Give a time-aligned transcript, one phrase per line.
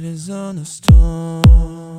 [0.00, 1.98] Riders on a storm.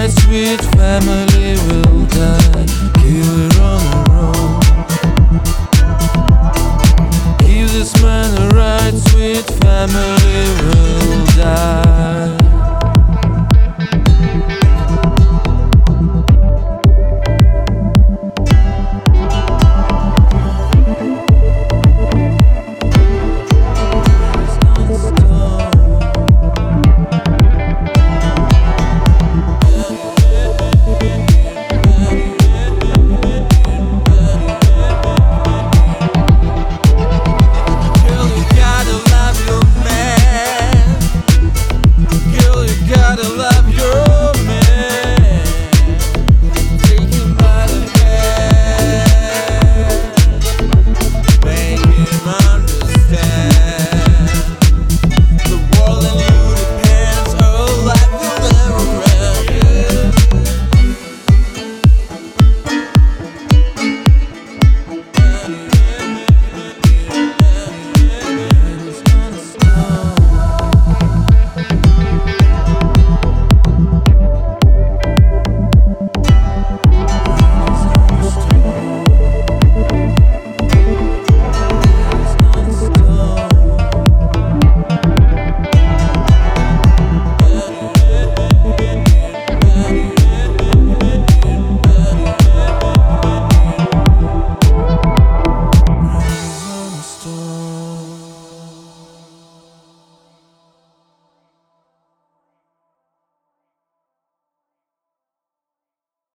[0.00, 1.89] my sweet family will